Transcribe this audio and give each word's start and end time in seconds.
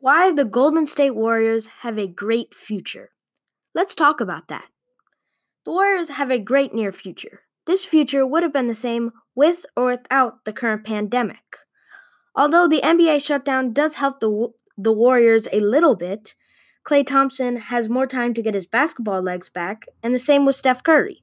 why 0.00 0.32
the 0.32 0.44
Golden 0.44 0.86
State 0.86 1.14
Warriors 1.14 1.66
have 1.82 1.98
a 1.98 2.08
great 2.08 2.54
future. 2.54 3.10
Let's 3.74 3.94
talk 3.94 4.20
about 4.20 4.48
that. 4.48 4.68
The 5.64 5.72
Warriors 5.72 6.08
have 6.10 6.30
a 6.30 6.38
great 6.38 6.74
near 6.74 6.90
future. 6.90 7.42
This 7.66 7.84
future 7.84 8.26
would 8.26 8.42
have 8.42 8.52
been 8.52 8.66
the 8.66 8.74
same 8.74 9.12
with 9.34 9.66
or 9.76 9.86
without 9.86 10.44
the 10.44 10.52
current 10.52 10.84
pandemic. 10.84 11.58
Although 12.34 12.66
the 12.66 12.80
NBA 12.80 13.24
shutdown 13.24 13.72
does 13.72 13.94
help 13.94 14.20
the, 14.20 14.48
the 14.78 14.92
Warriors 14.92 15.46
a 15.52 15.60
little 15.60 15.94
bit, 15.94 16.34
Klay 16.82 17.06
Thompson 17.06 17.56
has 17.56 17.90
more 17.90 18.06
time 18.06 18.32
to 18.34 18.42
get 18.42 18.54
his 18.54 18.66
basketball 18.66 19.20
legs 19.20 19.50
back, 19.50 19.84
and 20.02 20.14
the 20.14 20.18
same 20.18 20.46
with 20.46 20.56
Steph 20.56 20.82
Curry. 20.82 21.22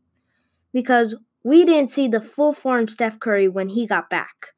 Because 0.72 1.16
we 1.44 1.66
didn't 1.66 1.90
see 1.90 2.08
the 2.08 2.22
full 2.22 2.54
form 2.54 2.88
Steph 2.88 3.20
Curry 3.20 3.48
when 3.48 3.70
he 3.70 3.88
got 3.88 4.10
back. 4.10 4.54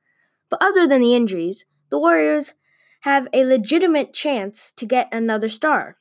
But 0.49 0.61
other 0.61 0.85
than 0.85 1.01
the 1.01 1.15
injuries, 1.15 1.65
the 1.89 1.99
Warriors 1.99 2.53
have 3.01 3.27
a 3.33 3.43
legitimate 3.43 4.13
chance 4.13 4.71
to 4.73 4.85
get 4.85 5.07
another 5.11 5.49
star. 5.49 5.97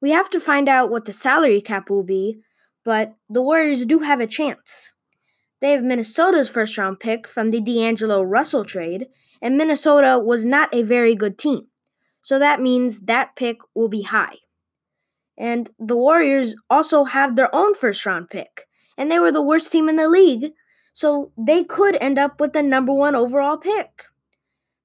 We 0.00 0.10
have 0.10 0.30
to 0.30 0.40
find 0.40 0.68
out 0.68 0.90
what 0.90 1.04
the 1.04 1.12
salary 1.12 1.60
cap 1.60 1.90
will 1.90 2.02
be, 2.02 2.40
but 2.84 3.16
the 3.28 3.42
Warriors 3.42 3.84
do 3.84 4.00
have 4.00 4.20
a 4.20 4.26
chance. 4.26 4.92
They 5.60 5.72
have 5.72 5.82
Minnesota's 5.82 6.48
first 6.48 6.76
round 6.78 7.00
pick 7.00 7.26
from 7.26 7.50
the 7.50 7.60
D'Angelo 7.60 8.22
Russell 8.22 8.64
trade, 8.64 9.06
and 9.42 9.56
Minnesota 9.56 10.18
was 10.18 10.44
not 10.44 10.74
a 10.74 10.82
very 10.82 11.14
good 11.14 11.38
team. 11.38 11.66
So 12.20 12.38
that 12.38 12.60
means 12.60 13.02
that 13.02 13.36
pick 13.36 13.58
will 13.74 13.88
be 13.88 14.02
high. 14.02 14.36
And 15.38 15.70
the 15.78 15.96
Warriors 15.96 16.54
also 16.70 17.04
have 17.04 17.36
their 17.36 17.54
own 17.54 17.74
first 17.74 18.04
round 18.06 18.30
pick, 18.30 18.66
and 18.96 19.10
they 19.10 19.18
were 19.18 19.32
the 19.32 19.42
worst 19.42 19.70
team 19.70 19.88
in 19.88 19.96
the 19.96 20.08
league, 20.08 20.52
so 20.92 21.32
they 21.36 21.62
could 21.62 21.96
end 22.00 22.18
up 22.18 22.40
with 22.40 22.52
the 22.52 22.62
number 22.62 22.92
one 22.92 23.14
overall 23.14 23.56
pick. 23.56 24.04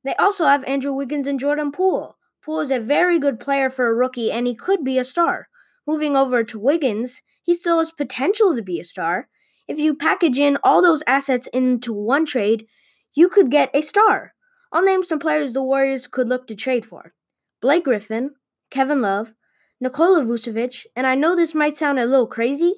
They 0.03 0.15
also 0.15 0.45
have 0.45 0.63
Andrew 0.63 0.93
Wiggins 0.93 1.27
and 1.27 1.39
Jordan 1.39 1.71
Poole. 1.71 2.17
Poole 2.43 2.59
is 2.59 2.71
a 2.71 2.79
very 2.79 3.19
good 3.19 3.39
player 3.39 3.69
for 3.69 3.87
a 3.87 3.93
rookie, 3.93 4.31
and 4.31 4.47
he 4.47 4.55
could 4.55 4.83
be 4.83 4.97
a 4.97 5.03
star. 5.03 5.47
Moving 5.85 6.15
over 6.15 6.43
to 6.43 6.59
Wiggins, 6.59 7.21
he 7.43 7.53
still 7.53 7.77
has 7.77 7.91
potential 7.91 8.55
to 8.55 8.61
be 8.61 8.79
a 8.79 8.83
star. 8.83 9.29
If 9.67 9.77
you 9.77 9.95
package 9.95 10.39
in 10.39 10.57
all 10.63 10.81
those 10.81 11.03
assets 11.05 11.47
into 11.47 11.93
one 11.93 12.25
trade, 12.25 12.67
you 13.13 13.29
could 13.29 13.51
get 13.51 13.69
a 13.73 13.81
star. 13.81 14.33
I'll 14.71 14.83
name 14.83 15.03
some 15.03 15.19
players 15.19 15.53
the 15.53 15.63
Warriors 15.63 16.07
could 16.07 16.29
look 16.29 16.47
to 16.47 16.55
trade 16.55 16.85
for 16.85 17.13
Blake 17.61 17.83
Griffin, 17.83 18.31
Kevin 18.69 19.01
Love, 19.01 19.33
Nikola 19.79 20.23
Vucevic, 20.23 20.85
and 20.95 21.05
I 21.05 21.15
know 21.15 21.35
this 21.35 21.53
might 21.53 21.77
sound 21.77 21.99
a 21.99 22.05
little 22.05 22.27
crazy, 22.27 22.75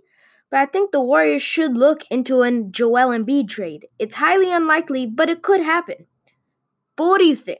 but 0.50 0.60
I 0.60 0.66
think 0.66 0.92
the 0.92 1.02
Warriors 1.02 1.42
should 1.42 1.78
look 1.78 2.04
into 2.10 2.42
a 2.42 2.52
Joel 2.52 3.10
Embiid 3.10 3.48
trade. 3.48 3.88
It's 4.00 4.16
highly 4.16 4.52
unlikely, 4.52 5.06
but 5.06 5.30
it 5.30 5.42
could 5.42 5.62
happen. 5.62 6.08
But 6.96 7.06
what 7.06 7.20
do 7.20 7.26
you 7.26 7.36
think? 7.36 7.60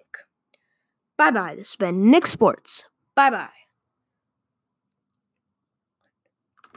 Bye 1.18 1.32
bye. 1.32 1.56
This 1.56 1.72
has 1.72 1.76
been 1.76 2.10
Nick 2.12 2.28
Sports. 2.28 2.86
Bye 3.16 3.30
bye. 3.30 3.63